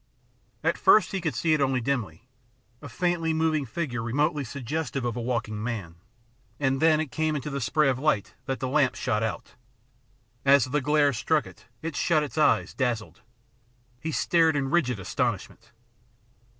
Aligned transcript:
At 0.63 0.79
first 0.79 1.11
he 1.11 1.21
could 1.21 1.35
see 1.35 1.53
it 1.53 1.61
only 1.61 1.79
dimly, 1.79 2.27
a 2.81 2.89
faintly 2.89 3.33
moving 3.35 3.67
figure 3.67 4.01
remotely 4.01 4.43
suggestive 4.43 5.05
of 5.05 5.15
a 5.15 5.21
walking 5.21 5.61
man, 5.63 5.93
and 6.59 6.79
then 6.81 6.99
it 6.99 7.11
came 7.11 7.35
into 7.35 7.51
the 7.51 7.61
spray 7.61 7.87
of 7.87 7.99
light 7.99 8.33
that 8.47 8.59
the 8.59 8.67
lamp 8.67 8.95
shot 8.95 9.21
out. 9.21 9.53
As 10.43 10.65
the 10.65 10.81
glare 10.81 11.13
struck 11.13 11.45
it, 11.45 11.67
it 11.83 11.95
shut 11.95 12.23
its 12.23 12.39
eyes, 12.39 12.73
dazzled. 12.73 13.21
He 13.99 14.11
stared 14.11 14.55
in 14.55 14.71
rigid 14.71 14.99
astonishment. 14.99 15.71